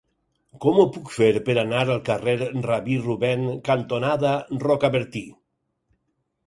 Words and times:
Com 0.63 0.79
ho 0.83 0.85
puc 0.95 1.11
fer 1.15 1.27
per 1.49 1.55
anar 1.63 1.83
al 1.97 2.01
carrer 2.09 2.35
Rabí 2.65 2.97
Rubèn 3.05 3.47
cantonada 3.69 4.35
Rocabertí? 4.67 5.27